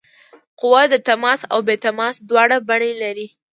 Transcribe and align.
قوه 0.59 0.83
د 0.93 0.95
تماس 1.07 1.39
او 1.51 1.59
بې 1.67 1.75
تماس 1.85 2.15
دواړه 2.29 2.57
بڼې 2.67 2.91
لري. 3.03 3.27